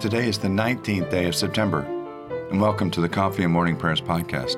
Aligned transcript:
Today 0.00 0.30
is 0.30 0.38
the 0.38 0.48
19th 0.48 1.10
day 1.10 1.26
of 1.26 1.34
September, 1.34 1.80
and 2.50 2.58
welcome 2.58 2.90
to 2.90 3.02
the 3.02 3.08
Coffee 3.08 3.42
and 3.42 3.52
Morning 3.52 3.76
Prayers 3.76 4.00
podcast. 4.00 4.56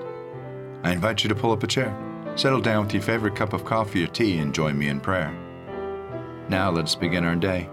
I 0.84 0.92
invite 0.92 1.24
you 1.24 1.28
to 1.28 1.34
pull 1.34 1.50
up 1.50 1.64
a 1.64 1.66
chair, 1.66 1.92
settle 2.36 2.60
down 2.60 2.84
with 2.84 2.94
your 2.94 3.02
favorite 3.02 3.34
cup 3.34 3.52
of 3.52 3.64
coffee 3.64 4.04
or 4.04 4.06
tea, 4.06 4.38
and 4.38 4.54
join 4.54 4.78
me 4.78 4.86
in 4.86 5.00
prayer. 5.00 5.32
Now 6.48 6.70
let's 6.70 6.94
begin 6.94 7.24
our 7.24 7.34
day. 7.34 7.68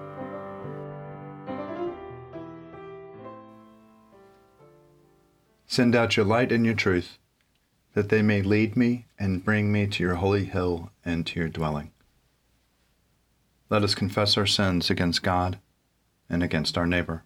Send 5.68 5.96
out 5.96 6.18
your 6.18 6.26
light 6.26 6.52
and 6.52 6.66
your 6.66 6.74
truth, 6.74 7.20
that 7.94 8.10
they 8.10 8.24
may 8.24 8.42
lead 8.42 8.76
me 8.76 9.06
and 9.20 9.46
bring 9.46 9.72
me 9.72 9.86
to 9.86 10.02
your 10.02 10.16
holy 10.16 10.46
hill 10.46 10.90
and 11.06 11.24
to 11.28 11.40
your 11.40 11.50
dwelling. 11.50 11.92
Let 13.70 13.84
us 13.84 13.94
confess 13.94 14.40
our 14.40 14.48
sins 14.48 14.90
against 14.90 15.22
God 15.22 15.60
and 16.28 16.42
against 16.42 16.76
our 16.76 16.88
neighbor. 16.88 17.26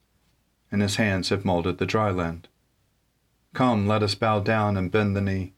and 0.71 0.81
his 0.81 0.95
hands 0.95 1.29
have 1.29 1.43
molded 1.45 1.77
the 1.77 1.85
dry 1.85 2.09
land. 2.09 2.47
Come, 3.53 3.87
let 3.87 4.01
us 4.01 4.15
bow 4.15 4.39
down 4.39 4.77
and 4.77 4.89
bend 4.89 5.15
the 5.15 5.21
knee, 5.21 5.53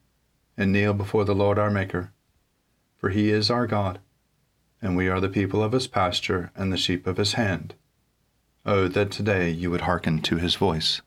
and 0.56 0.72
kneel 0.72 0.92
before 0.92 1.24
the 1.24 1.34
Lord 1.34 1.58
our 1.58 1.70
Maker. 1.70 2.12
For 2.96 3.10
he 3.10 3.30
is 3.30 3.50
our 3.50 3.66
God, 3.66 4.00
and 4.82 4.96
we 4.96 5.08
are 5.08 5.20
the 5.20 5.28
people 5.28 5.62
of 5.62 5.72
his 5.72 5.86
pasture 5.86 6.50
and 6.56 6.72
the 6.72 6.76
sheep 6.76 7.06
of 7.06 7.16
his 7.16 7.34
hand. 7.34 7.74
Oh, 8.66 8.88
that 8.88 9.10
today 9.10 9.50
you 9.50 9.70
would 9.70 9.82
hearken 9.82 10.20
to 10.22 10.36
his 10.36 10.54
voice. 10.54 11.02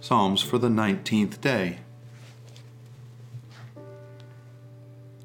Psalms 0.00 0.42
for 0.42 0.58
the 0.58 0.68
nineteenth 0.68 1.40
day. 1.40 1.78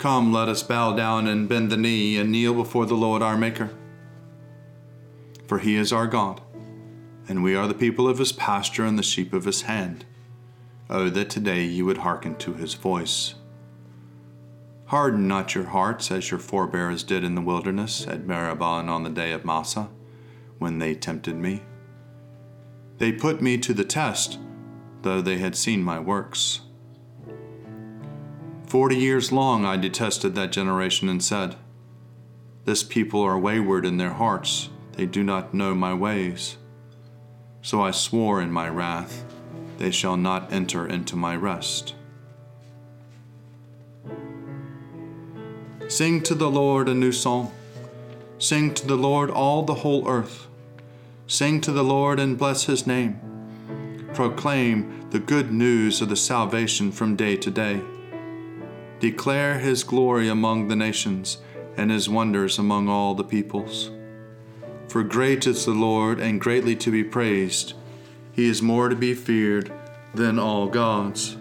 Come, 0.00 0.32
let 0.32 0.48
us 0.48 0.62
bow 0.62 0.96
down 0.96 1.26
and 1.26 1.46
bend 1.46 1.70
the 1.70 1.76
knee 1.76 2.16
and 2.16 2.32
kneel 2.32 2.54
before 2.54 2.86
the 2.86 2.94
Lord 2.94 3.20
our 3.20 3.36
Maker. 3.36 3.68
For 5.46 5.58
he 5.58 5.76
is 5.76 5.92
our 5.92 6.06
God, 6.06 6.40
and 7.28 7.44
we 7.44 7.54
are 7.54 7.68
the 7.68 7.74
people 7.74 8.08
of 8.08 8.16
his 8.16 8.32
pasture 8.32 8.86
and 8.86 8.98
the 8.98 9.02
sheep 9.02 9.34
of 9.34 9.44
his 9.44 9.60
hand. 9.60 10.06
Oh, 10.88 11.10
that 11.10 11.28
today 11.28 11.64
you 11.64 11.84
would 11.84 11.98
hearken 11.98 12.34
to 12.36 12.54
his 12.54 12.72
voice. 12.72 13.34
Harden 14.86 15.28
not 15.28 15.54
your 15.54 15.66
hearts 15.66 16.10
as 16.10 16.30
your 16.30 16.40
forebears 16.40 17.02
did 17.02 17.22
in 17.22 17.34
the 17.34 17.42
wilderness 17.42 18.06
at 18.06 18.26
Meribah 18.26 18.78
and 18.78 18.88
on 18.88 19.02
the 19.02 19.10
day 19.10 19.32
of 19.32 19.44
Massah, 19.44 19.90
when 20.58 20.78
they 20.78 20.94
tempted 20.94 21.36
me. 21.36 21.62
They 22.96 23.12
put 23.12 23.42
me 23.42 23.58
to 23.58 23.74
the 23.74 23.84
test, 23.84 24.38
though 25.02 25.20
they 25.20 25.36
had 25.36 25.56
seen 25.56 25.82
my 25.82 26.00
works. 26.00 26.62
Forty 28.70 28.94
years 28.94 29.32
long 29.32 29.64
I 29.64 29.76
detested 29.76 30.36
that 30.36 30.52
generation 30.52 31.08
and 31.08 31.20
said, 31.20 31.56
This 32.66 32.84
people 32.84 33.20
are 33.20 33.36
wayward 33.36 33.84
in 33.84 33.96
their 33.96 34.12
hearts, 34.12 34.68
they 34.92 35.06
do 35.06 35.24
not 35.24 35.52
know 35.52 35.74
my 35.74 35.92
ways. 35.92 36.56
So 37.62 37.82
I 37.82 37.90
swore 37.90 38.40
in 38.40 38.52
my 38.52 38.68
wrath, 38.68 39.24
They 39.78 39.90
shall 39.90 40.16
not 40.16 40.52
enter 40.52 40.86
into 40.86 41.16
my 41.16 41.34
rest. 41.34 41.96
Sing 45.88 46.22
to 46.22 46.36
the 46.36 46.48
Lord 46.48 46.88
a 46.88 46.94
new 46.94 47.10
song. 47.10 47.52
Sing 48.38 48.72
to 48.74 48.86
the 48.86 48.96
Lord 48.96 49.30
all 49.30 49.64
the 49.64 49.82
whole 49.82 50.06
earth. 50.08 50.46
Sing 51.26 51.60
to 51.62 51.72
the 51.72 51.82
Lord 51.82 52.20
and 52.20 52.38
bless 52.38 52.66
his 52.66 52.86
name. 52.86 53.18
Proclaim 54.14 55.10
the 55.10 55.18
good 55.18 55.50
news 55.50 56.00
of 56.00 56.08
the 56.08 56.14
salvation 56.14 56.92
from 56.92 57.16
day 57.16 57.34
to 57.34 57.50
day. 57.50 57.82
Declare 59.00 59.60
his 59.60 59.82
glory 59.82 60.28
among 60.28 60.68
the 60.68 60.76
nations 60.76 61.38
and 61.74 61.90
his 61.90 62.06
wonders 62.06 62.58
among 62.58 62.86
all 62.86 63.14
the 63.14 63.24
peoples. 63.24 63.90
For 64.88 65.02
great 65.02 65.46
is 65.46 65.64
the 65.64 65.72
Lord 65.72 66.20
and 66.20 66.38
greatly 66.38 66.76
to 66.76 66.90
be 66.90 67.02
praised. 67.02 67.72
He 68.32 68.46
is 68.46 68.60
more 68.60 68.90
to 68.90 68.96
be 68.96 69.14
feared 69.14 69.72
than 70.14 70.38
all 70.38 70.66
gods. 70.66 71.38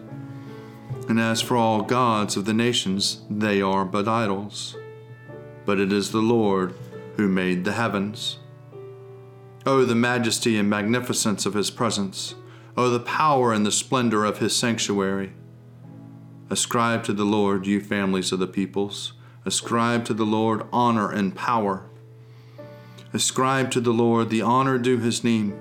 And 1.09 1.19
as 1.19 1.41
for 1.41 1.57
all 1.57 1.81
gods 1.81 2.37
of 2.37 2.45
the 2.45 2.53
nations, 2.53 3.23
they 3.29 3.61
are 3.61 3.83
but 3.83 4.07
idols. 4.07 4.77
But 5.65 5.79
it 5.79 5.91
is 5.91 6.11
the 6.11 6.21
Lord 6.21 6.73
who 7.17 7.27
made 7.27 7.65
the 7.65 7.73
heavens. 7.73 8.39
Oh, 9.65 9.83
the 9.83 9.95
majesty 9.95 10.57
and 10.57 10.69
magnificence 10.69 11.45
of 11.45 11.55
his 11.55 11.69
presence! 11.69 12.35
Oh, 12.77 12.89
the 12.89 13.01
power 13.01 13.51
and 13.51 13.65
the 13.65 13.71
splendor 13.71 14.23
of 14.23 14.37
his 14.37 14.55
sanctuary! 14.55 15.33
Ascribe 16.51 17.03
to 17.03 17.13
the 17.13 17.25
Lord, 17.25 17.67
you 17.67 17.79
families 17.79 18.31
of 18.31 18.39
the 18.39 18.47
peoples. 18.47 19.13
Ascribe 19.45 20.03
to 20.05 20.15
the 20.15 20.25
Lord 20.25 20.63
honor 20.73 21.11
and 21.11 21.35
power. 21.35 21.83
Ascribe 23.13 23.69
to 23.71 23.79
the 23.79 23.93
Lord 23.93 24.29
the 24.31 24.41
honor 24.41 24.79
due 24.79 24.97
his 24.97 25.23
name. 25.23 25.59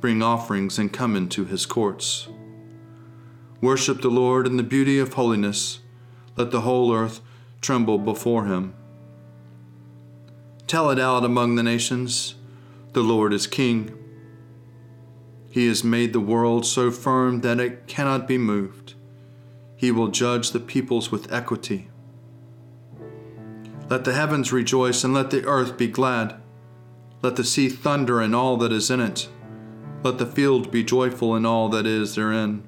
Bring 0.00 0.20
offerings 0.20 0.76
and 0.76 0.92
come 0.92 1.14
into 1.14 1.44
his 1.44 1.66
courts. 1.66 2.28
Worship 3.60 4.00
the 4.00 4.08
Lord 4.08 4.46
in 4.46 4.56
the 4.56 4.64
beauty 4.64 4.98
of 4.98 5.14
holiness. 5.14 5.80
Let 6.36 6.50
the 6.50 6.62
whole 6.62 6.92
earth 6.92 7.20
tremble 7.60 7.98
before 7.98 8.46
him. 8.46 8.74
Tell 10.66 10.90
it 10.90 10.98
out 10.98 11.24
among 11.24 11.54
the 11.54 11.62
nations 11.62 12.34
the 12.92 13.02
Lord 13.02 13.32
is 13.32 13.46
king. 13.46 13.96
He 15.48 15.68
has 15.68 15.84
made 15.84 16.12
the 16.12 16.20
world 16.20 16.66
so 16.66 16.90
firm 16.90 17.40
that 17.42 17.60
it 17.60 17.86
cannot 17.86 18.26
be 18.26 18.36
moved. 18.36 18.94
He 19.78 19.92
will 19.92 20.08
judge 20.08 20.50
the 20.50 20.58
peoples 20.60 21.12
with 21.12 21.32
equity. 21.32 21.88
Let 23.88 24.04
the 24.04 24.12
heavens 24.12 24.52
rejoice 24.52 25.04
and 25.04 25.14
let 25.14 25.30
the 25.30 25.46
earth 25.46 25.78
be 25.78 25.86
glad. 25.86 26.34
Let 27.22 27.36
the 27.36 27.44
sea 27.44 27.68
thunder 27.68 28.20
and 28.20 28.34
all 28.34 28.56
that 28.56 28.72
is 28.72 28.90
in 28.90 29.00
it. 29.00 29.28
Let 30.02 30.18
the 30.18 30.26
field 30.26 30.72
be 30.72 30.82
joyful 30.82 31.36
in 31.36 31.46
all 31.46 31.68
that 31.68 31.86
is 31.86 32.16
therein. 32.16 32.64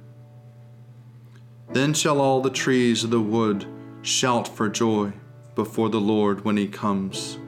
Then 1.73 1.95
shall 1.95 2.21
all 2.21 2.41
the 2.41 2.49
trees 2.49 3.03
of 3.03 3.11
the 3.11 3.21
wood 3.21 3.67
shout 4.03 4.47
for 4.47 4.69
joy 4.69 5.13
before 5.56 5.89
the 5.89 6.01
Lord 6.01 6.45
when 6.45 6.56
he 6.56 6.69
comes, 6.69 7.39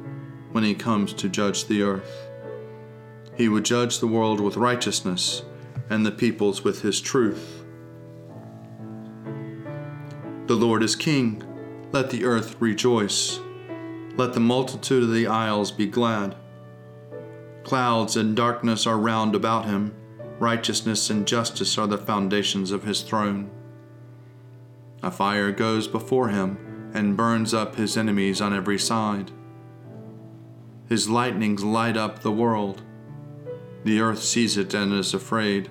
when 0.50 0.64
he 0.64 0.74
comes 0.74 1.14
to 1.14 1.28
judge 1.28 1.66
the 1.66 1.82
earth. 1.82 2.28
He 3.36 3.48
would 3.48 3.64
judge 3.64 4.00
the 4.00 4.08
world 4.08 4.40
with 4.40 4.56
righteousness 4.56 5.44
and 5.88 6.04
the 6.04 6.10
peoples 6.10 6.64
with 6.64 6.82
his 6.82 7.00
truth. 7.00 7.61
The 10.46 10.56
Lord 10.56 10.82
is 10.82 10.96
king. 10.96 11.42
Let 11.92 12.10
the 12.10 12.24
earth 12.24 12.56
rejoice. 12.58 13.38
Let 14.16 14.32
the 14.32 14.40
multitude 14.40 15.04
of 15.04 15.12
the 15.12 15.26
isles 15.26 15.70
be 15.70 15.86
glad. 15.86 16.36
Clouds 17.62 18.16
and 18.16 18.34
darkness 18.34 18.86
are 18.86 18.98
round 18.98 19.34
about 19.34 19.66
him. 19.66 19.94
Righteousness 20.40 21.10
and 21.10 21.26
justice 21.26 21.78
are 21.78 21.86
the 21.86 21.96
foundations 21.96 22.72
of 22.72 22.82
his 22.82 23.02
throne. 23.02 23.50
A 25.02 25.10
fire 25.10 25.52
goes 25.52 25.86
before 25.86 26.28
him 26.28 26.90
and 26.92 27.16
burns 27.16 27.54
up 27.54 27.76
his 27.76 27.96
enemies 27.96 28.40
on 28.40 28.52
every 28.52 28.78
side. 28.78 29.30
His 30.88 31.08
lightnings 31.08 31.62
light 31.62 31.96
up 31.96 32.20
the 32.20 32.32
world. 32.32 32.82
The 33.84 34.00
earth 34.00 34.22
sees 34.22 34.56
it 34.56 34.74
and 34.74 34.92
is 34.92 35.14
afraid. 35.14 35.70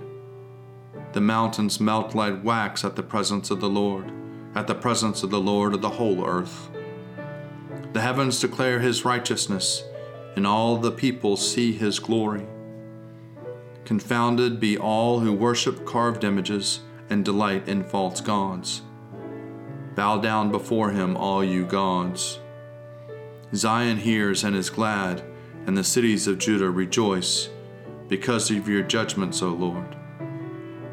The 1.11 1.21
mountains 1.21 1.79
melt 1.79 2.15
like 2.15 2.43
wax 2.43 2.85
at 2.85 2.95
the 2.95 3.03
presence 3.03 3.51
of 3.51 3.59
the 3.59 3.69
Lord, 3.69 4.11
at 4.55 4.67
the 4.67 4.75
presence 4.75 5.23
of 5.23 5.29
the 5.29 5.39
Lord 5.39 5.73
of 5.73 5.81
the 5.81 5.89
whole 5.89 6.25
earth. 6.25 6.69
The 7.93 8.01
heavens 8.01 8.39
declare 8.39 8.79
his 8.79 9.05
righteousness, 9.05 9.83
and 10.35 10.47
all 10.47 10.77
the 10.77 10.91
people 10.91 11.37
see 11.37 11.73
his 11.73 11.99
glory. 11.99 12.45
Confounded 13.85 14.59
be 14.59 14.77
all 14.77 15.19
who 15.19 15.33
worship 15.33 15.85
carved 15.85 16.23
images 16.23 16.81
and 17.09 17.25
delight 17.25 17.67
in 17.67 17.83
false 17.83 18.21
gods. 18.21 18.81
Bow 19.95 20.17
down 20.19 20.51
before 20.51 20.91
him, 20.91 21.17
all 21.17 21.43
you 21.43 21.65
gods. 21.65 22.39
Zion 23.53 23.97
hears 23.97 24.45
and 24.45 24.55
is 24.55 24.69
glad, 24.69 25.23
and 25.65 25.77
the 25.77 25.83
cities 25.83 26.27
of 26.27 26.37
Judah 26.37 26.69
rejoice 26.69 27.49
because 28.07 28.49
of 28.49 28.69
your 28.69 28.83
judgments, 28.83 29.41
O 29.41 29.49
Lord. 29.49 29.95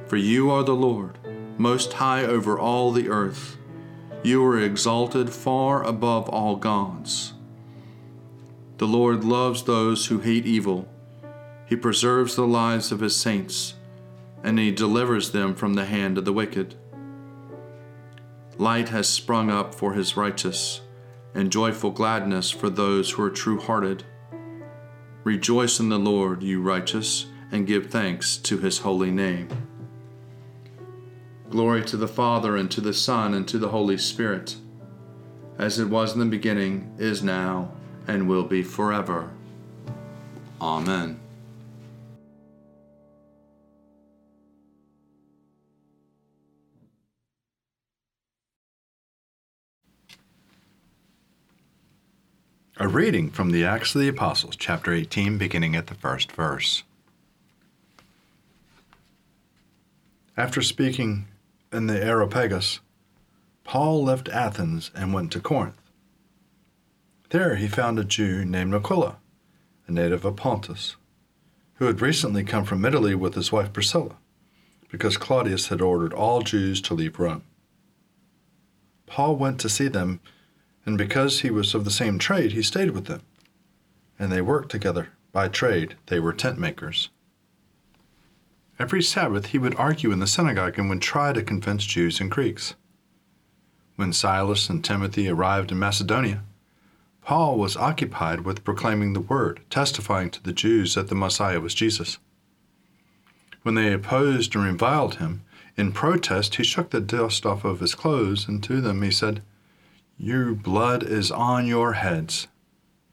For 0.07 0.17
you 0.17 0.51
are 0.51 0.65
the 0.65 0.75
Lord, 0.75 1.19
most 1.59 1.95
high 1.95 2.25
over 2.25 2.59
all 2.59 2.93
the 2.93 3.09
earth. 3.09 3.57
You 4.23 4.45
are 4.45 4.59
exalted 4.59 5.31
far 5.31 5.83
above 5.85 6.29
all 6.29 6.57
gods. 6.57 7.35
The 8.79 8.87
Lord 8.87 9.25
loves 9.25 9.65
those 9.65 10.07
who 10.07 10.21
hate 10.21 10.47
evil. 10.47 10.89
He 11.67 11.77
preserves 11.77 12.37
the 12.37 12.47
lives 12.47 12.93
of 12.93 13.01
his 13.01 13.17
saints, 13.17 13.75
and 14.43 14.59
he 14.59 14.71
delivers 14.71 15.33
them 15.33 15.55
from 15.55 15.75
the 15.75 15.85
hand 15.85 16.17
of 16.17 16.25
the 16.25 16.33
wicked. 16.33 16.77
Light 18.57 18.89
has 18.89 19.09
sprung 19.09 19.51
up 19.51 19.75
for 19.75 19.95
his 19.95 20.17
righteous, 20.17 20.81
and 21.35 21.53
joyful 21.53 21.91
gladness 21.91 22.51
for 22.51 22.71
those 22.71 23.11
who 23.11 23.23
are 23.23 23.31
true 23.31 23.61
hearted. 23.61 24.05
Rejoice 25.25 25.79
in 25.79 25.89
the 25.89 25.99
Lord, 25.99 26.43
you 26.43 26.63
righteous, 26.63 27.27
and 27.53 27.67
give 27.67 27.91
thanks 27.91 28.37
to 28.37 28.59
his 28.59 28.79
holy 28.79 29.11
name. 29.11 29.49
Glory 31.51 31.83
to 31.83 31.97
the 31.97 32.07
Father, 32.07 32.57
and 32.57 32.71
to 32.71 32.81
the 32.83 32.93
Son, 32.93 33.33
and 33.33 33.49
to 33.49 33.59
the 33.59 33.71
Holy 33.71 33.97
Spirit, 33.97 34.57
as 35.57 35.79
it 35.79 35.89
was 35.89 36.13
in 36.13 36.21
the 36.21 36.27
beginning, 36.27 36.95
is 36.99 37.23
now, 37.23 37.73
and 38.07 38.29
will 38.29 38.45
be 38.45 38.63
forever. 38.63 39.31
Amen. 40.61 41.19
A 52.77 52.87
reading 52.87 53.31
from 53.31 53.53
the 53.53 53.65
Acts 53.65 53.95
of 53.95 54.03
the 54.03 54.09
Apostles, 54.09 54.55
chapter 54.55 54.93
18, 54.93 55.39
beginning 55.39 55.75
at 55.75 55.87
the 55.87 55.95
first 55.95 56.31
verse. 56.31 56.83
After 60.37 60.61
speaking 60.61 61.27
in 61.73 61.87
the 61.87 62.03
Areopagus, 62.03 62.81
Paul 63.65 64.05
left 64.05 64.29
Athens 64.29 64.91
and 64.95 65.13
went 65.13 65.33
to 65.33 65.41
Corinth. 65.41 65.81
There 67.31 67.57
he 67.57 67.69
found 67.69 67.99
a 67.99 68.05
Jew 68.05 68.45
named 68.45 68.75
Aquila, 68.75 69.17
a 69.87 69.93
native 69.93 70.25
of 70.25 70.37
Pontus, 70.37 70.97
who 71.75 71.85
had 71.85 72.01
recently 72.01 72.45
come 72.45 72.65
from 72.65 72.85
Italy 72.85 73.15
with 73.15 73.35
his 73.35 73.53
wife 73.53 73.73
Priscilla, 73.73 74.17
because 74.91 75.17
Claudius 75.17 75.69
had 75.69 75.81
ordered 75.81 76.13
all 76.13 76.43
Jews 76.43 76.81
to 76.83 76.95
leave 76.95 77.19
Rome. 77.19 77.45
Paul 79.07 79.37
went 79.37 79.61
to 79.61 79.69
see 79.69 79.89
them 79.89 80.21
and 80.89 80.97
because 80.97 81.41
he 81.41 81.51
was 81.51 81.75
of 81.75 81.85
the 81.85 81.91
same 81.91 82.19
trade, 82.19 82.53
he 82.53 82.63
stayed 82.63 82.93
with 82.93 83.05
them. 83.05 83.21
And 84.19 84.33
they 84.33 84.41
worked 84.41 84.71
together. 84.71 85.11
By 85.33 85.49
trade, 85.49 85.97
they 86.07 86.19
were 86.19 86.33
tent 86.33 86.59
makers. 86.59 87.11
Every 88.79 89.03
Sabbath, 89.03 89.47
he 89.47 89.59
would 89.59 89.75
argue 89.75 90.13
in 90.13 90.21
the 90.21 90.27
synagogue 90.27 90.79
and 90.79 90.89
would 90.89 91.03
try 91.03 91.33
to 91.33 91.43
convince 91.43 91.85
Jews 91.85 92.21
and 92.21 92.31
Greeks. 92.31 92.75
When 93.97 94.13
Silas 94.13 94.69
and 94.69 94.85
Timothy 94.85 95.29
arrived 95.29 95.73
in 95.73 95.79
Macedonia, 95.79 96.43
Paul 97.23 97.59
was 97.59 97.77
occupied 97.77 98.43
with 98.43 98.65
proclaiming 98.65 99.13
the 99.13 99.21
word, 99.21 99.61
testifying 99.69 100.31
to 100.31 100.43
the 100.43 100.53
Jews 100.53 100.95
that 100.95 101.09
the 101.09 101.15
Messiah 101.15 101.61
was 101.61 101.75
Jesus. 101.75 102.19
When 103.63 103.75
they 103.75 103.93
opposed 103.93 104.55
and 104.55 104.65
reviled 104.65 105.17
him, 105.17 105.43
in 105.77 105.93
protest 105.93 106.55
he 106.55 106.65
shook 106.65 106.91
the 106.91 107.01
dust 107.01 107.45
off 107.45 107.65
of 107.65 107.81
his 107.81 107.95
clothes, 107.95 108.47
and 108.47 108.63
to 108.63 108.81
them 108.81 109.03
he 109.03 109.11
said, 109.11 109.43
your 110.21 110.53
blood 110.53 111.05
is 111.05 111.31
on 111.31 111.69
your 111.69 111.93
heads. 111.93 112.49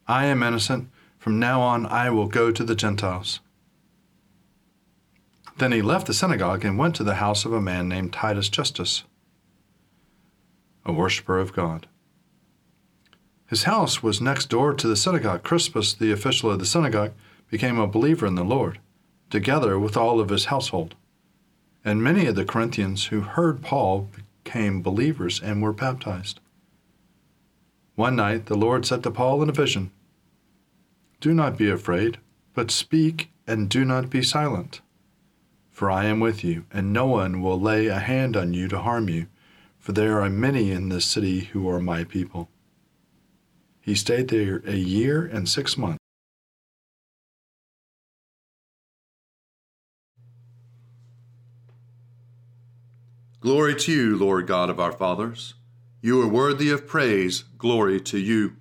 I 0.08 0.26
am 0.26 0.42
innocent. 0.42 0.90
From 1.20 1.38
now 1.40 1.62
on, 1.62 1.86
I 1.86 2.10
will 2.10 2.28
go 2.28 2.50
to 2.52 2.64
the 2.64 2.74
Gentiles. 2.74 3.42
Then 5.57 5.72
he 5.72 5.81
left 5.81 6.07
the 6.07 6.13
synagogue 6.13 6.66
and 6.66 6.78
went 6.78 6.96
to 6.96 7.04
the 7.04 7.16
house 7.16 7.46
of 7.46 7.54
a 7.54 7.62
man 7.62 7.88
named 7.88 8.12
Titus 8.12 8.50
Justus, 8.50 9.04
a 10.86 10.92
worshiper 10.92 11.40
of 11.40 11.54
God. 11.54 11.88
His 13.47 13.64
house 13.64 14.04
was 14.04 14.19
next 14.19 14.50
door 14.50 14.74
to 14.74 14.88
the 14.88 14.97
synagogue. 14.97 15.44
Crispus, 15.44 15.94
the 15.94 16.12
official 16.12 16.52
of 16.52 16.59
the 16.59 16.66
synagogue, 16.66 17.14
became 17.50 17.80
a 17.80 17.88
believer 17.88 18.26
in 18.26 18.35
the 18.35 18.44
Lord, 18.44 18.80
together 19.30 19.80
with 19.80 19.95
all 19.95 20.19
of 20.19 20.30
his 20.30 20.45
household. 20.45 20.95
And 21.85 22.04
many 22.04 22.26
of 22.26 22.35
the 22.35 22.44
Corinthians 22.44 23.06
who 23.06 23.21
heard 23.21 23.62
Paul 23.62 24.09
became 24.44 24.81
believers 24.81 25.40
and 25.42 25.62
were 25.62 25.71
baptized. 25.71 26.40
One 27.95 28.16
night 28.16 28.47
the 28.47 28.57
Lord 28.57 28.85
said 28.85 29.04
to 29.04 29.12
Paul 29.12 29.42
in 29.42 29.50
a 29.50 29.54
vision, 29.54 29.92
Do 31.21 31.33
not 31.33 31.57
be 31.57 31.69
afraid, 31.69 32.18
but 32.54 32.71
speak 32.71 33.30
and 33.47 33.69
do 33.69 33.85
not 33.85 34.09
be 34.09 34.21
silent. 34.21 34.81
For 35.76 35.92
I 35.92 36.06
am 36.06 36.22
with 36.22 36.42
you, 36.42 36.64
and 36.72 36.94
no 36.94 37.06
one 37.06 37.42
will 37.42 37.60
lay 37.60 37.88
a 37.88 38.00
hand 38.00 38.38
on 38.38 38.54
you 38.54 38.70
to 38.70 38.80
harm 38.80 39.10
you, 39.10 39.28
for 39.78 39.92
there 39.92 40.22
are 40.22 40.30
many 40.30 40.72
in 40.72 40.88
this 40.88 41.04
city 41.04 41.42
who 41.52 41.68
are 41.70 41.82
my 41.82 42.06
people. 42.06 42.50
He 43.82 43.94
stayed 43.94 44.30
there 44.30 44.64
a 44.66 44.78
year 44.78 45.26
and 45.26 45.50
six 45.50 45.78
months. 45.78 45.98
Glory 53.42 53.76
to 53.76 53.92
you, 53.92 54.18
Lord 54.18 54.48
God 54.48 54.70
of 54.70 54.80
our 54.80 54.94
fathers. 54.94 55.56
You 56.00 56.22
are 56.22 56.28
worthy 56.30 56.70
of 56.70 56.88
praise. 56.88 57.44
Glory 57.58 58.00
to 58.00 58.18
you. 58.18 58.56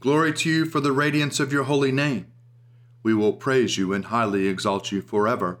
Glory 0.00 0.32
to 0.32 0.50
you 0.50 0.64
for 0.64 0.80
the 0.80 0.90
radiance 0.90 1.38
of 1.38 1.52
your 1.52 1.64
holy 1.64 1.92
name. 1.92 2.26
We 3.04 3.14
will 3.14 3.34
praise 3.34 3.78
you 3.78 3.92
and 3.92 4.06
highly 4.06 4.48
exalt 4.48 4.90
you 4.90 5.00
forever. 5.00 5.60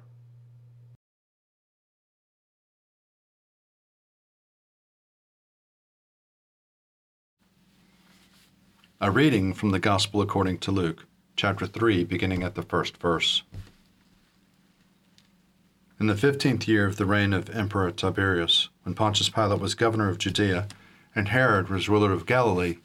A 9.03 9.09
reading 9.09 9.55
from 9.55 9.71
the 9.71 9.79
Gospel 9.79 10.21
according 10.21 10.59
to 10.59 10.71
Luke, 10.71 11.07
chapter 11.35 11.65
3, 11.65 12.03
beginning 12.03 12.43
at 12.43 12.53
the 12.53 12.61
first 12.61 12.97
verse. 12.97 13.41
In 15.99 16.05
the 16.05 16.15
fifteenth 16.15 16.67
year 16.67 16.85
of 16.85 16.97
the 16.97 17.07
reign 17.07 17.33
of 17.33 17.49
Emperor 17.49 17.89
Tiberius, 17.89 18.69
when 18.83 18.93
Pontius 18.93 19.27
Pilate 19.27 19.59
was 19.59 19.73
governor 19.73 20.07
of 20.07 20.19
Judea, 20.19 20.67
and 21.15 21.29
Herod 21.29 21.67
was 21.69 21.89
ruler 21.89 22.11
of 22.11 22.27
Galilee, 22.27 22.77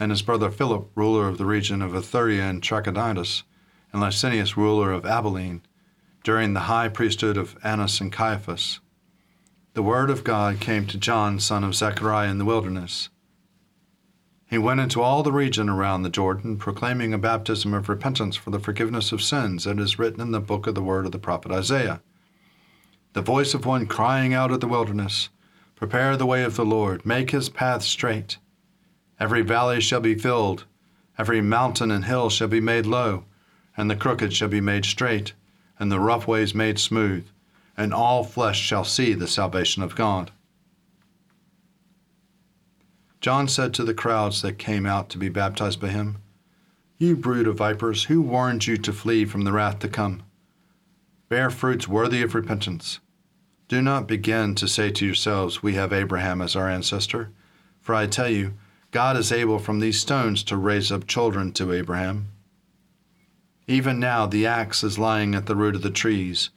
and 0.00 0.10
his 0.10 0.20
brother 0.20 0.50
Philip 0.50 0.90
ruler 0.96 1.28
of 1.28 1.38
the 1.38 1.46
region 1.46 1.80
of 1.80 1.92
Ituraea 1.92 2.50
and 2.50 2.60
Trachonitis, 2.60 3.44
and 3.92 4.02
Lysanias 4.02 4.56
ruler 4.56 4.90
of 4.90 5.06
Abilene, 5.06 5.62
during 6.24 6.54
the 6.54 6.66
high 6.66 6.88
priesthood 6.88 7.36
of 7.36 7.56
Annas 7.62 8.00
and 8.00 8.12
Caiaphas, 8.12 8.80
the 9.74 9.82
word 9.84 10.10
of 10.10 10.24
God 10.24 10.58
came 10.58 10.88
to 10.88 10.98
John, 10.98 11.38
son 11.38 11.62
of 11.62 11.76
Zechariah, 11.76 12.32
in 12.32 12.38
the 12.38 12.44
wilderness 12.44 13.10
he 14.48 14.58
went 14.58 14.78
into 14.78 15.02
all 15.02 15.24
the 15.24 15.32
region 15.32 15.68
around 15.68 16.02
the 16.02 16.08
Jordan, 16.08 16.56
proclaiming 16.56 17.12
a 17.12 17.18
baptism 17.18 17.74
of 17.74 17.88
repentance 17.88 18.36
for 18.36 18.50
the 18.50 18.60
forgiveness 18.60 19.10
of 19.10 19.20
sins, 19.20 19.66
as 19.66 19.78
is 19.78 19.98
written 19.98 20.20
in 20.20 20.30
the 20.30 20.40
book 20.40 20.68
of 20.68 20.76
the 20.76 20.82
word 20.82 21.04
of 21.04 21.10
the 21.10 21.18
prophet 21.18 21.50
Isaiah. 21.50 22.00
The 23.12 23.22
voice 23.22 23.54
of 23.54 23.66
one 23.66 23.86
crying 23.86 24.34
out 24.34 24.52
of 24.52 24.60
the 24.60 24.68
wilderness, 24.68 25.30
Prepare 25.74 26.16
the 26.16 26.26
way 26.26 26.44
of 26.44 26.54
the 26.54 26.64
Lord, 26.64 27.04
make 27.04 27.32
his 27.32 27.48
path 27.48 27.82
straight. 27.82 28.38
Every 29.18 29.42
valley 29.42 29.80
shall 29.80 30.00
be 30.00 30.14
filled, 30.14 30.64
every 31.18 31.40
mountain 31.40 31.90
and 31.90 32.04
hill 32.04 32.30
shall 32.30 32.48
be 32.48 32.60
made 32.60 32.86
low, 32.86 33.24
and 33.76 33.90
the 33.90 33.96
crooked 33.96 34.32
shall 34.32 34.48
be 34.48 34.60
made 34.60 34.84
straight, 34.84 35.32
and 35.78 35.90
the 35.90 36.00
rough 36.00 36.28
ways 36.28 36.54
made 36.54 36.78
smooth, 36.78 37.26
and 37.76 37.92
all 37.92 38.22
flesh 38.22 38.60
shall 38.60 38.84
see 38.84 39.12
the 39.12 39.26
salvation 39.26 39.82
of 39.82 39.96
God. 39.96 40.30
John 43.20 43.48
said 43.48 43.74
to 43.74 43.84
the 43.84 43.94
crowds 43.94 44.42
that 44.42 44.58
came 44.58 44.86
out 44.86 45.08
to 45.10 45.18
be 45.18 45.28
baptized 45.28 45.80
by 45.80 45.88
him, 45.88 46.18
You 46.98 47.16
brood 47.16 47.46
of 47.46 47.56
vipers, 47.56 48.04
who 48.04 48.20
warned 48.22 48.66
you 48.66 48.76
to 48.76 48.92
flee 48.92 49.24
from 49.24 49.42
the 49.42 49.52
wrath 49.52 49.78
to 49.80 49.88
come? 49.88 50.22
Bear 51.28 51.50
fruits 51.50 51.88
worthy 51.88 52.22
of 52.22 52.34
repentance. 52.34 53.00
Do 53.68 53.82
not 53.82 54.06
begin 54.06 54.54
to 54.56 54.68
say 54.68 54.90
to 54.92 55.04
yourselves, 55.04 55.62
We 55.62 55.74
have 55.74 55.92
Abraham 55.92 56.40
as 56.40 56.54
our 56.54 56.68
ancestor. 56.68 57.30
For 57.80 57.94
I 57.94 58.06
tell 58.06 58.28
you, 58.28 58.54
God 58.92 59.16
is 59.16 59.32
able 59.32 59.58
from 59.58 59.80
these 59.80 60.00
stones 60.00 60.44
to 60.44 60.56
raise 60.56 60.92
up 60.92 61.06
children 61.06 61.52
to 61.52 61.72
Abraham. 61.72 62.28
Even 63.66 63.98
now 63.98 64.26
the 64.26 64.46
axe 64.46 64.84
is 64.84 64.98
lying 64.98 65.34
at 65.34 65.46
the 65.46 65.56
root 65.56 65.74
of 65.74 65.82
the 65.82 65.90
trees. 65.90 66.50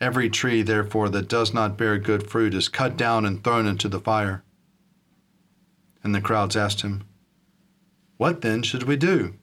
Every 0.00 0.28
tree, 0.28 0.62
therefore, 0.62 1.08
that 1.10 1.28
does 1.28 1.54
not 1.54 1.78
bear 1.78 1.98
good 1.98 2.28
fruit 2.28 2.52
is 2.52 2.68
cut 2.68 2.96
down 2.96 3.24
and 3.24 3.42
thrown 3.42 3.66
into 3.66 3.88
the 3.88 4.00
fire. 4.00 4.42
And 6.06 6.14
the 6.14 6.20
crowds 6.20 6.54
asked 6.54 6.82
him, 6.82 7.02
What 8.16 8.40
then 8.40 8.62
should 8.62 8.84
we 8.84 8.96
do? 8.96 9.34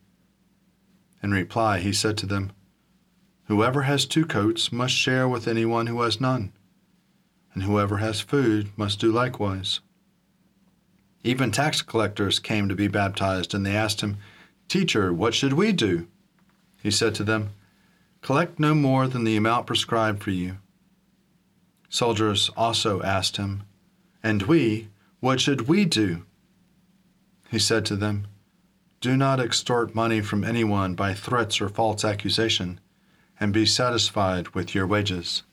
In 1.21 1.31
reply, 1.31 1.79
he 1.79 1.91
said 1.91 2.17
to 2.19 2.25
them, 2.25 2.53
Whoever 3.47 3.81
has 3.81 4.05
two 4.05 4.25
coats 4.25 4.71
must 4.71 4.95
share 4.95 5.27
with 5.27 5.45
anyone 5.45 5.87
who 5.87 6.01
has 6.03 6.21
none, 6.21 6.53
and 7.53 7.63
whoever 7.63 7.97
has 7.97 8.21
food 8.21 8.69
must 8.77 9.01
do 9.01 9.11
likewise. 9.11 9.81
Even 11.21 11.51
tax 11.51 11.81
collectors 11.81 12.39
came 12.39 12.69
to 12.69 12.75
be 12.75 12.87
baptized, 12.87 13.53
and 13.53 13.65
they 13.65 13.75
asked 13.75 13.99
him, 13.99 14.15
Teacher, 14.69 15.11
what 15.11 15.33
should 15.33 15.51
we 15.51 15.73
do? 15.73 16.07
He 16.81 16.91
said 16.91 17.13
to 17.15 17.25
them, 17.25 17.49
Collect 18.21 18.57
no 18.57 18.73
more 18.73 19.09
than 19.09 19.25
the 19.25 19.35
amount 19.35 19.67
prescribed 19.67 20.23
for 20.23 20.31
you. 20.31 20.59
Soldiers 21.89 22.49
also 22.55 23.01
asked 23.01 23.35
him, 23.35 23.63
And 24.23 24.43
we, 24.43 24.87
what 25.19 25.41
should 25.41 25.67
we 25.67 25.83
do? 25.83 26.23
He 27.53 27.59
said 27.59 27.85
to 27.85 27.95
them, 27.95 28.25
Do 28.99 29.15
not 29.15 29.39
extort 29.39 29.93
money 29.93 30.21
from 30.21 30.43
anyone 30.43 30.95
by 30.95 31.13
threats 31.13 31.61
or 31.61 31.69
false 31.69 32.03
accusation, 32.03 32.79
and 33.39 33.53
be 33.53 33.63
satisfied 33.63 34.55
with 34.55 34.73
your 34.73 34.87
wages. 34.87 35.43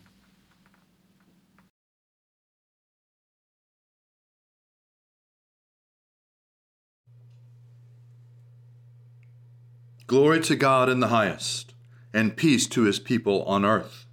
Glory 10.07 10.41
to 10.41 10.57
God 10.57 10.89
in 10.89 11.01
the 11.01 11.09
highest, 11.09 11.75
and 12.15 12.35
peace 12.35 12.67
to 12.69 12.85
his 12.85 12.99
people 12.99 13.43
on 13.43 13.67
earth. 13.67 14.07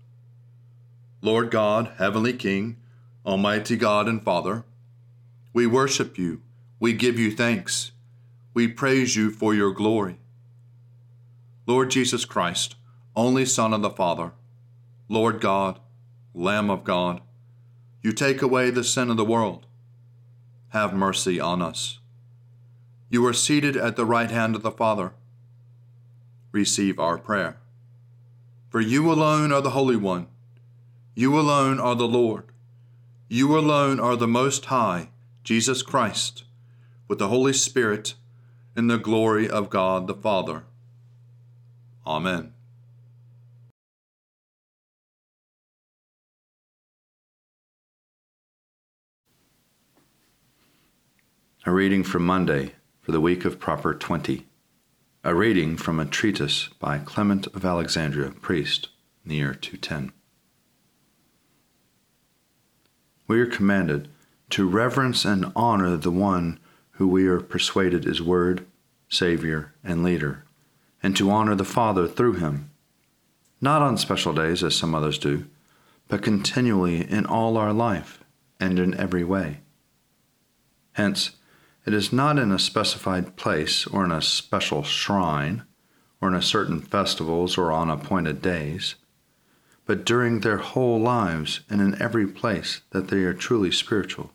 Lord 1.21 1.51
God, 1.51 1.93
Heavenly 1.99 2.33
King, 2.33 2.81
Almighty 3.25 3.77
God 3.77 4.09
and 4.09 4.21
Father, 4.21 4.65
we 5.53 5.65
worship 5.65 6.17
you 6.17 6.41
we 6.79 6.93
give 6.93 7.17
you 7.17 7.31
thanks. 7.31 7.91
We 8.53 8.67
praise 8.67 9.15
you 9.15 9.31
for 9.31 9.55
your 9.55 9.71
glory. 9.71 10.19
Lord 11.65 11.89
Jesus 11.89 12.23
Christ, 12.23 12.75
only 13.15 13.45
Son 13.45 13.73
of 13.73 13.81
the 13.81 13.89
Father, 13.89 14.33
Lord 15.09 15.41
God, 15.41 15.79
Lamb 16.35 16.69
of 16.69 16.83
God, 16.83 17.21
you 18.03 18.11
take 18.11 18.43
away 18.43 18.69
the 18.69 18.83
sin 18.83 19.09
of 19.09 19.17
the 19.17 19.25
world. 19.25 19.65
Have 20.69 20.93
mercy 20.93 21.39
on 21.39 21.63
us. 21.63 21.99
You 23.09 23.25
are 23.25 23.33
seated 23.33 23.75
at 23.75 23.95
the 23.95 24.05
right 24.05 24.29
hand 24.29 24.55
of 24.55 24.61
the 24.61 24.71
Father. 24.71 25.13
Receive 26.51 26.99
our 26.99 27.17
prayer. 27.17 27.57
For 28.69 28.81
you 28.81 29.11
alone 29.11 29.51
are 29.51 29.61
the 29.61 29.71
Holy 29.71 29.95
One. 29.95 30.27
You 31.15 31.39
alone 31.39 31.79
are 31.79 31.95
the 31.95 32.07
Lord. 32.07 32.45
You 33.29 33.57
alone 33.57 33.99
are 33.99 34.15
the 34.15 34.27
Most 34.27 34.65
High, 34.65 35.09
Jesus 35.43 35.81
Christ 35.81 36.43
with 37.07 37.19
the 37.19 37.27
Holy 37.27 37.53
Spirit, 37.53 38.15
in 38.75 38.87
the 38.87 38.97
glory 38.97 39.49
of 39.49 39.69
God 39.69 40.07
the 40.07 40.13
Father. 40.13 40.63
Amen. 42.05 42.53
A 51.65 51.71
reading 51.71 52.03
from 52.03 52.25
Monday 52.25 52.75
for 53.01 53.11
the 53.11 53.19
week 53.19 53.43
of 53.43 53.59
Proper 53.59 53.93
20. 53.93 54.45
A 55.23 55.35
reading 55.35 55.75
from 55.75 55.99
a 55.99 56.05
treatise 56.05 56.69
by 56.79 56.97
Clement 56.99 57.47
of 57.47 57.65
Alexandria, 57.65 58.31
priest, 58.31 58.87
in 59.25 59.29
the 59.29 59.35
year 59.35 59.53
210. 59.53 60.13
We 63.27 63.41
are 63.41 63.45
commanded 63.45 64.07
to 64.51 64.69
reverence 64.69 65.25
and 65.25 65.51
honor 65.57 65.97
the 65.97 66.11
one 66.11 66.59
who 66.97 67.07
we 67.07 67.27
are 67.27 67.39
persuaded 67.39 68.07
is 68.07 68.21
Word, 68.21 68.65
Savior, 69.07 69.71
and 69.83 70.03
Leader, 70.03 70.43
and 71.03 71.15
to 71.15 71.29
honor 71.29 71.53
the 71.53 71.63
Father 71.63 72.07
through 72.07 72.33
him, 72.33 72.71
not 73.61 73.83
on 73.83 73.97
special 73.97 74.33
days 74.33 74.63
as 74.63 74.75
some 74.75 74.95
others 74.95 75.19
do, 75.19 75.45
but 76.07 76.23
continually 76.23 77.07
in 77.07 77.25
all 77.25 77.55
our 77.55 77.71
life 77.71 78.23
and 78.59 78.79
in 78.79 78.99
every 78.99 79.23
way. 79.23 79.59
Hence, 80.93 81.31
it 81.85 81.93
is 81.93 82.11
not 82.11 82.39
in 82.39 82.51
a 82.51 82.57
specified 82.57 83.35
place 83.35 83.85
or 83.85 84.03
in 84.03 84.11
a 84.11 84.21
special 84.21 84.81
shrine 84.81 85.63
or 86.19 86.29
in 86.29 86.33
a 86.33 86.41
certain 86.41 86.81
festivals 86.81 87.59
or 87.59 87.71
on 87.71 87.91
appointed 87.91 88.41
days, 88.41 88.95
but 89.85 90.03
during 90.03 90.39
their 90.39 90.57
whole 90.57 90.99
lives 90.99 91.59
and 91.69 91.79
in 91.79 92.01
every 92.01 92.25
place 92.25 92.81
that 92.89 93.09
they 93.09 93.19
are 93.19 93.33
truly 93.35 93.71
spiritual 93.71 94.31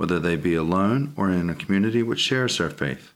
whether 0.00 0.18
they 0.18 0.34
be 0.34 0.54
alone 0.54 1.12
or 1.14 1.30
in 1.30 1.50
a 1.50 1.54
community 1.54 2.02
which 2.02 2.20
shares 2.20 2.56
their 2.56 2.70
faith. 2.70 3.12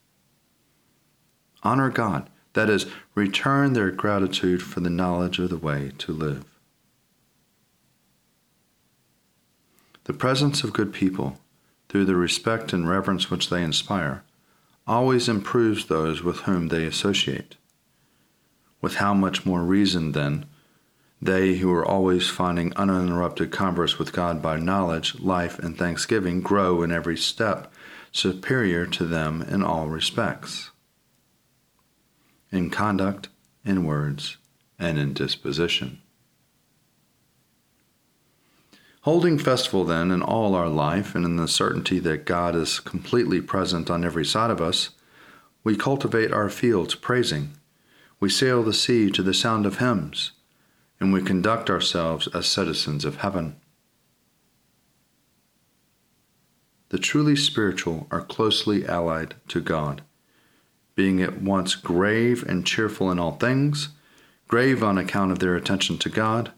Honor 1.62 1.88
God, 1.88 2.28
that 2.52 2.68
is, 2.68 2.84
return 3.14 3.72
their 3.72 3.90
gratitude 3.90 4.62
for 4.62 4.80
the 4.80 4.90
knowledge 4.90 5.38
of 5.38 5.48
the 5.48 5.56
way 5.56 5.92
to 5.96 6.12
live. 6.12 6.44
The 10.04 10.12
presence 10.12 10.62
of 10.62 10.74
good 10.74 10.92
people, 10.92 11.38
through 11.88 12.04
the 12.04 12.16
respect 12.16 12.74
and 12.74 12.86
reverence 12.86 13.30
which 13.30 13.48
they 13.48 13.62
inspire, 13.62 14.22
always 14.86 15.26
improves 15.26 15.86
those 15.86 16.22
with 16.22 16.40
whom 16.40 16.68
they 16.68 16.84
associate. 16.84 17.56
With 18.82 18.96
how 18.96 19.14
much 19.14 19.46
more 19.46 19.62
reason, 19.62 20.12
then, 20.12 20.44
they 21.24 21.54
who 21.54 21.72
are 21.72 21.84
always 21.84 22.28
finding 22.28 22.70
uninterrupted 22.76 23.50
converse 23.50 23.98
with 23.98 24.12
God 24.12 24.42
by 24.42 24.58
knowledge, 24.58 25.18
life, 25.20 25.58
and 25.58 25.76
thanksgiving 25.76 26.42
grow 26.42 26.82
in 26.82 26.92
every 26.92 27.16
step, 27.16 27.72
superior 28.12 28.84
to 28.84 29.06
them 29.06 29.40
in 29.40 29.62
all 29.62 29.88
respects. 29.88 30.70
In 32.52 32.68
conduct, 32.68 33.30
in 33.64 33.86
words, 33.86 34.36
and 34.78 34.98
in 34.98 35.14
disposition. 35.14 36.02
Holding 39.00 39.38
festival, 39.38 39.84
then, 39.86 40.10
in 40.10 40.20
all 40.20 40.54
our 40.54 40.68
life 40.68 41.14
and 41.14 41.24
in 41.24 41.36
the 41.36 41.48
certainty 41.48 41.98
that 42.00 42.26
God 42.26 42.54
is 42.54 42.80
completely 42.80 43.40
present 43.40 43.88
on 43.90 44.04
every 44.04 44.26
side 44.26 44.50
of 44.50 44.60
us, 44.60 44.90
we 45.62 45.74
cultivate 45.74 46.32
our 46.32 46.50
fields 46.50 46.94
praising. 46.94 47.54
We 48.20 48.28
sail 48.28 48.62
the 48.62 48.74
sea 48.74 49.10
to 49.12 49.22
the 49.22 49.32
sound 49.32 49.64
of 49.64 49.78
hymns 49.78 50.32
and 51.04 51.12
we 51.12 51.20
conduct 51.20 51.68
ourselves 51.68 52.28
as 52.28 52.46
citizens 52.46 53.04
of 53.04 53.16
heaven. 53.16 53.56
The 56.88 56.96
truly 56.96 57.36
spiritual 57.36 58.06
are 58.10 58.22
closely 58.22 58.86
allied 58.86 59.34
to 59.48 59.60
God, 59.60 60.00
being 60.94 61.20
at 61.20 61.42
once 61.42 61.74
grave 61.74 62.42
and 62.48 62.64
cheerful 62.64 63.10
in 63.10 63.18
all 63.18 63.32
things, 63.32 63.90
grave 64.48 64.82
on 64.82 64.96
account 64.96 65.30
of 65.30 65.40
their 65.40 65.54
attention 65.54 65.98
to 65.98 66.08
God, 66.08 66.52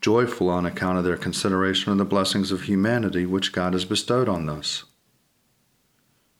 joyful 0.00 0.48
on 0.48 0.66
account 0.66 0.98
of 0.98 1.04
their 1.04 1.16
consideration 1.16 1.92
of 1.92 1.98
the 1.98 2.04
blessings 2.04 2.50
of 2.50 2.62
humanity 2.62 3.24
which 3.24 3.52
God 3.52 3.72
has 3.72 3.84
bestowed 3.84 4.28
on 4.28 4.48
us. 4.48 4.82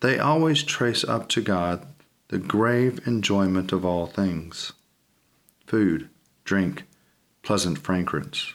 They 0.00 0.18
always 0.18 0.64
trace 0.64 1.04
up 1.04 1.28
to 1.28 1.40
God 1.40 1.86
the 2.26 2.38
grave 2.38 3.06
enjoyment 3.06 3.70
of 3.70 3.84
all 3.84 4.06
things 4.06 4.72
food, 5.64 6.10
drink, 6.44 6.86
pleasant 7.42 7.78
fragrance. 7.78 8.54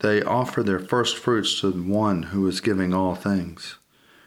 They 0.00 0.22
offer 0.22 0.62
their 0.62 0.80
first 0.80 1.16
fruits 1.16 1.60
to 1.60 1.70
the 1.70 1.82
one 1.82 2.24
who 2.24 2.46
is 2.46 2.60
giving 2.60 2.92
all 2.92 3.14
things, 3.14 3.78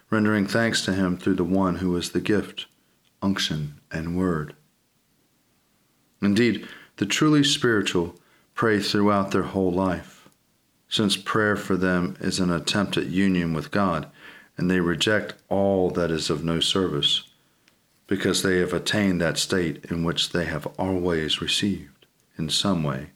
rendering 0.10 0.48
thanks 0.48 0.84
to 0.86 0.94
him 0.94 1.18
through 1.18 1.36
the 1.36 1.44
one 1.44 1.77
who 1.77 1.96
is 1.96 2.12
the 2.12 2.22
gift, 2.22 2.65
unction, 3.22 3.79
and 3.91 4.18
word. 4.18 4.56
Indeed, 6.22 6.68
the 6.98 7.06
truly 7.06 7.44
spiritual 7.44 8.15
pray 8.53 8.79
throughout 8.79 9.32
their 9.32 9.44
whole 9.44 9.72
life, 9.72 10.29
since 10.88 11.15
prayer 11.15 11.56
for 11.56 11.77
them 11.77 12.18
is 12.20 12.39
an 12.39 12.51
attempt 12.51 12.98
at 12.98 13.06
union 13.06 13.53
with 13.53 13.72
God, 13.72 14.08
and 14.58 14.70
they 14.70 14.79
reject 14.79 15.36
all 15.48 15.89
that 15.91 16.12
is 16.12 16.29
of 16.29 16.44
no 16.44 16.60
service, 16.60 17.24
because 18.08 18.41
they 18.41 18.58
have 18.58 18.74
attained 18.74 19.22
that 19.22 19.38
state 19.38 19.86
in 19.89 20.03
which 20.03 20.32
they 20.32 20.46
have 20.46 20.68
always 20.77 21.41
received, 21.41 22.06
in 22.38 22.50
some 22.50 22.84
way, 22.84 23.12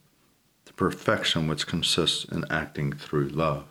perfection 0.75 1.47
which 1.47 1.67
consists 1.67 2.25
in 2.25 2.45
acting 2.49 2.91
through 2.93 3.29
love. 3.29 3.65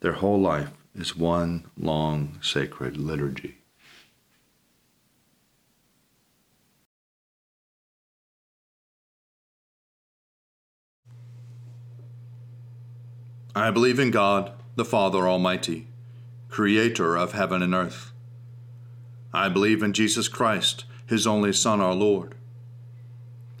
Their 0.00 0.12
whole 0.14 0.40
life 0.40 0.72
is 0.94 1.16
one 1.16 1.70
long 1.76 2.38
sacred 2.40 2.96
liturgy. 2.96 3.58
I 13.54 13.70
believe 13.70 13.98
in 13.98 14.10
God, 14.10 14.52
the 14.76 14.84
Father 14.84 15.28
Almighty, 15.28 15.86
creator 16.48 17.16
of 17.16 17.32
heaven 17.32 17.62
and 17.62 17.74
earth. 17.74 18.12
I 19.34 19.50
believe 19.50 19.82
in 19.82 19.92
Jesus 19.92 20.26
Christ, 20.26 20.86
his 21.06 21.26
only 21.26 21.52
Son, 21.52 21.80
our 21.80 21.94
Lord. 21.94 22.34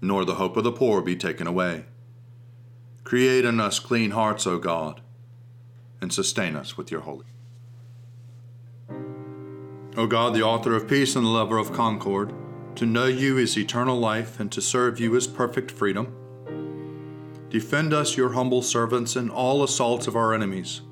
nor 0.00 0.24
the 0.24 0.36
hope 0.36 0.56
of 0.56 0.64
the 0.64 0.72
poor 0.72 1.00
be 1.00 1.16
taken 1.16 1.46
away. 1.46 1.84
Create 3.04 3.44
in 3.44 3.58
us 3.58 3.78
clean 3.78 4.12
hearts, 4.12 4.46
O 4.46 4.58
God, 4.58 5.00
and 6.00 6.12
sustain 6.12 6.54
us 6.54 6.76
with 6.76 6.90
your 6.90 7.00
holy. 7.00 7.26
O 9.96 10.06
God, 10.06 10.34
the 10.34 10.42
author 10.42 10.76
of 10.76 10.88
peace 10.88 11.16
and 11.16 11.24
the 11.24 11.30
lover 11.30 11.58
of 11.58 11.72
concord, 11.72 12.32
to 12.76 12.86
know 12.86 13.06
you 13.06 13.36
is 13.38 13.58
eternal 13.58 13.98
life, 13.98 14.38
and 14.38 14.52
to 14.52 14.60
serve 14.60 15.00
you 15.00 15.14
is 15.16 15.26
perfect 15.26 15.70
freedom. 15.70 16.14
Defend 17.50 17.92
us, 17.92 18.16
your 18.16 18.34
humble 18.34 18.62
servants, 18.62 19.16
in 19.16 19.30
all 19.30 19.64
assaults 19.64 20.06
of 20.06 20.14
our 20.14 20.34
enemies 20.34 20.82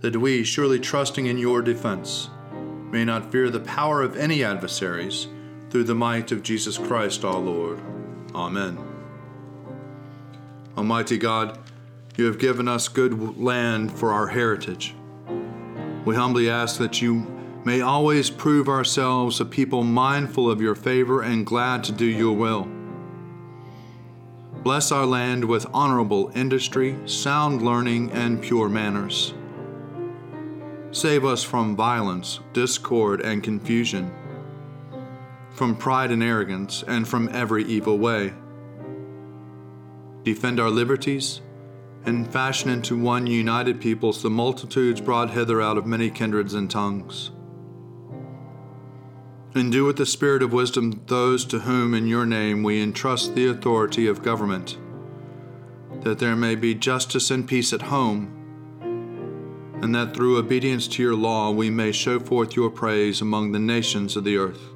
that 0.00 0.16
we, 0.16 0.44
surely 0.44 0.78
trusting 0.78 1.26
in 1.26 1.38
your 1.38 1.62
defense, 1.62 2.28
may 2.90 3.04
not 3.04 3.32
fear 3.32 3.50
the 3.50 3.60
power 3.60 4.02
of 4.02 4.16
any 4.16 4.44
adversaries, 4.44 5.28
through 5.70 5.84
the 5.84 5.94
might 5.94 6.30
of 6.30 6.42
Jesus 6.42 6.78
Christ 6.78 7.24
our 7.24 7.38
Lord. 7.38 7.80
Amen. 8.36 8.78
Almighty 10.76 11.16
God, 11.16 11.58
you 12.18 12.26
have 12.26 12.38
given 12.38 12.68
us 12.68 12.86
good 12.86 13.38
land 13.38 13.90
for 13.90 14.12
our 14.12 14.26
heritage. 14.26 14.94
We 16.04 16.14
humbly 16.14 16.50
ask 16.50 16.76
that 16.78 17.00
you 17.00 17.26
may 17.64 17.80
always 17.80 18.28
prove 18.28 18.68
ourselves 18.68 19.40
a 19.40 19.46
people 19.46 19.82
mindful 19.82 20.50
of 20.50 20.60
your 20.60 20.74
favor 20.74 21.22
and 21.22 21.46
glad 21.46 21.82
to 21.84 21.92
do 21.92 22.04
your 22.04 22.36
will. 22.36 22.68
Bless 24.62 24.92
our 24.92 25.06
land 25.06 25.44
with 25.44 25.66
honorable 25.72 26.30
industry, 26.34 26.98
sound 27.06 27.62
learning, 27.62 28.12
and 28.12 28.42
pure 28.42 28.68
manners. 28.68 29.32
Save 30.90 31.24
us 31.24 31.42
from 31.42 31.74
violence, 31.74 32.40
discord, 32.52 33.22
and 33.22 33.42
confusion, 33.42 34.12
from 35.56 35.74
pride 35.74 36.10
and 36.10 36.22
arrogance, 36.22 36.84
and 36.86 37.08
from 37.08 37.28
every 37.32 37.64
evil 37.64 37.98
way. 37.98 38.34
Defend 40.22 40.60
our 40.60 40.68
liberties, 40.70 41.40
and 42.04 42.30
fashion 42.30 42.68
into 42.68 42.96
one 42.96 43.26
united 43.26 43.80
peoples 43.80 44.22
the 44.22 44.28
multitudes 44.28 45.00
brought 45.00 45.30
hither 45.30 45.62
out 45.62 45.78
of 45.78 45.86
many 45.86 46.10
kindreds 46.10 46.52
and 46.52 46.70
tongues. 46.70 47.30
And 49.54 49.72
do 49.72 49.86
with 49.86 49.96
the 49.96 50.04
spirit 50.04 50.42
of 50.42 50.52
wisdom 50.52 51.02
those 51.06 51.46
to 51.46 51.60
whom 51.60 51.94
in 51.94 52.06
your 52.06 52.26
name 52.26 52.62
we 52.62 52.82
entrust 52.82 53.34
the 53.34 53.48
authority 53.48 54.06
of 54.06 54.22
government, 54.22 54.76
that 56.02 56.18
there 56.18 56.36
may 56.36 56.54
be 56.54 56.74
justice 56.74 57.30
and 57.30 57.48
peace 57.48 57.72
at 57.72 57.82
home 57.82 58.36
and 59.82 59.94
that 59.94 60.14
through 60.14 60.38
obedience 60.38 60.88
to 60.88 61.02
your 61.02 61.14
law 61.14 61.50
we 61.50 61.70
may 61.70 61.92
show 61.92 62.18
forth 62.18 62.56
your 62.56 62.70
praise 62.70 63.20
among 63.20 63.52
the 63.52 63.58
nations 63.58 64.16
of 64.16 64.24
the 64.24 64.36
earth. 64.36 64.75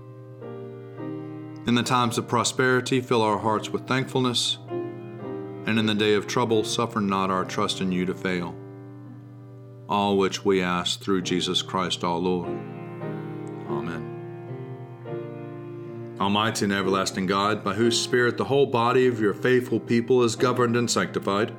In 1.67 1.75
the 1.75 1.83
times 1.83 2.17
of 2.17 2.27
prosperity, 2.27 3.03
fill 3.03 3.21
our 3.21 3.39
hearts 3.39 3.69
with 3.69 3.87
thankfulness, 3.87 4.57
and 4.69 5.79
in 5.79 5.85
the 5.85 5.95
day 5.95 6.15
of 6.15 6.27
trouble, 6.27 6.65
suffer 6.65 7.01
not 7.01 7.31
our 7.31 7.45
trust 7.45 7.83
in 7.83 7.93
you 7.93 8.07
to 8.07 8.15
fail. 8.15 8.55
All 9.87 10.17
which 10.17 10.43
we 10.43 10.63
ask 10.63 11.01
through 11.01 11.21
Jesus 11.21 11.61
Christ 11.61 12.03
our 12.03 12.17
Lord. 12.17 12.49
Amen. 13.69 14.07
Almighty 16.19 16.65
and 16.65 16.73
everlasting 16.73 17.27
God, 17.27 17.63
by 17.63 17.75
whose 17.75 18.01
Spirit 18.01 18.39
the 18.39 18.45
whole 18.45 18.67
body 18.67 19.07
of 19.07 19.21
your 19.21 19.35
faithful 19.35 19.81
people 19.81 20.23
is 20.23 20.37
governed 20.37 20.77
and 20.77 20.91
sanctified, 20.91 21.53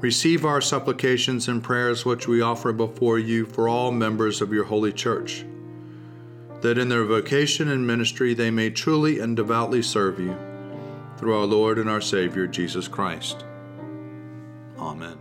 receive 0.00 0.44
our 0.44 0.60
supplications 0.60 1.46
and 1.46 1.62
prayers 1.62 2.04
which 2.04 2.26
we 2.26 2.40
offer 2.40 2.72
before 2.72 3.20
you 3.20 3.46
for 3.46 3.68
all 3.68 3.92
members 3.92 4.40
of 4.40 4.52
your 4.52 4.64
holy 4.64 4.92
church, 4.92 5.44
that 6.66 6.78
in 6.78 6.88
their 6.88 7.04
vocation 7.04 7.68
and 7.68 7.86
ministry 7.86 8.34
they 8.34 8.50
may 8.50 8.68
truly 8.68 9.20
and 9.20 9.36
devoutly 9.36 9.80
serve 9.80 10.18
you, 10.18 10.36
through 11.16 11.38
our 11.38 11.44
Lord 11.44 11.78
and 11.78 11.88
our 11.88 12.00
Savior, 12.00 12.48
Jesus 12.48 12.88
Christ. 12.88 13.44
Amen. 14.76 15.16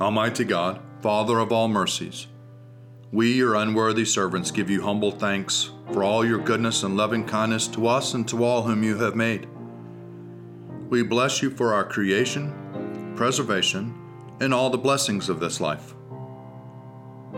Almighty 0.00 0.44
God, 0.44 0.80
Father 1.00 1.40
of 1.40 1.50
all 1.50 1.66
mercies, 1.66 2.28
we, 3.10 3.32
your 3.32 3.56
unworthy 3.56 4.04
servants, 4.04 4.52
give 4.52 4.70
you 4.70 4.80
humble 4.80 5.10
thanks 5.10 5.72
for 5.92 6.04
all 6.04 6.24
your 6.24 6.38
goodness 6.38 6.84
and 6.84 6.96
loving 6.96 7.26
kindness 7.26 7.66
to 7.66 7.88
us 7.88 8.14
and 8.14 8.28
to 8.28 8.44
all 8.44 8.62
whom 8.62 8.84
you 8.84 8.96
have 8.98 9.16
made. 9.16 9.48
We 10.88 11.02
bless 11.02 11.42
you 11.42 11.50
for 11.50 11.74
our 11.74 11.84
creation, 11.84 13.12
preservation, 13.16 13.92
and 14.38 14.54
all 14.54 14.70
the 14.70 14.78
blessings 14.78 15.28
of 15.28 15.40
this 15.40 15.60
life. 15.60 15.95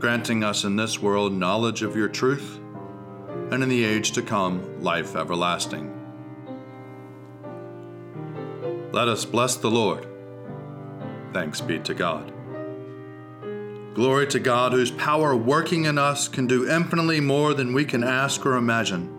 granting 0.00 0.42
us 0.42 0.64
in 0.64 0.76
this 0.76 1.00
world 1.00 1.32
knowledge 1.32 1.82
of 1.82 1.94
your 1.94 2.08
truth, 2.08 2.58
and 3.50 3.62
in 3.62 3.68
the 3.68 3.84
age 3.84 4.12
to 4.12 4.22
come, 4.22 4.82
life 4.82 5.14
everlasting. 5.14 5.94
Let 8.92 9.08
us 9.08 9.24
bless 9.24 9.56
the 9.56 9.70
Lord. 9.70 10.06
Thanks 11.32 11.60
be 11.60 11.78
to 11.80 11.94
God. 11.94 12.32
Glory 13.94 14.26
to 14.28 14.40
God, 14.40 14.72
whose 14.72 14.90
power 14.90 15.36
working 15.36 15.84
in 15.84 15.98
us 15.98 16.28
can 16.28 16.46
do 16.46 16.68
infinitely 16.68 17.20
more 17.20 17.52
than 17.52 17.74
we 17.74 17.84
can 17.84 18.02
ask 18.02 18.46
or 18.46 18.56
imagine. 18.56 19.16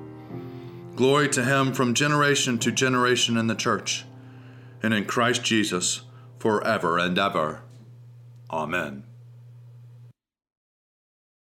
Glory 0.96 1.30
to 1.30 1.46
Him 1.46 1.74
from 1.74 1.94
generation 1.94 2.58
to 2.60 2.72
generation 2.72 3.38
in 3.38 3.48
the 3.48 3.56
church, 3.56 4.06
and 4.82 4.94
in 4.94 5.06
Christ 5.06 5.44
Jesus 5.44 6.02
forever 6.40 6.98
and 6.98 7.20
ever. 7.20 7.62
Amen. 8.50 9.04